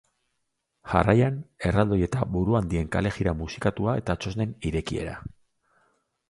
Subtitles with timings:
[0.93, 1.35] Jarraian,
[1.71, 5.15] erraldoi eta buruhandien kalejira musikatua eta txosnen irekiera.